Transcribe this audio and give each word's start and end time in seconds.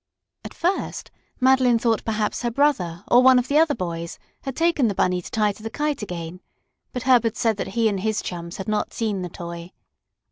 At 0.43 0.55
first 0.55 1.11
Madeline 1.39 1.77
thought 1.77 2.03
perhaps 2.03 2.41
her 2.41 2.49
brother 2.49 3.03
or 3.07 3.21
one 3.21 3.37
of 3.37 3.47
the 3.49 3.59
other 3.59 3.75
boys 3.75 4.17
had 4.45 4.55
taken 4.55 4.87
the 4.87 4.95
Bunny 4.95 5.21
to 5.21 5.29
tie 5.29 5.51
to 5.51 5.61
the 5.61 5.69
kite 5.69 6.01
again, 6.01 6.39
but 6.91 7.03
Herbert 7.03 7.37
said 7.37 7.57
that 7.57 7.67
he 7.77 7.87
and 7.87 7.99
his 7.99 8.23
chums 8.23 8.57
had 8.57 8.67
not 8.67 8.95
seen 8.95 9.21
the 9.21 9.29
toy. 9.29 9.71